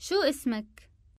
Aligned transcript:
شو 0.00 0.14
اسمك؟ 0.28 0.89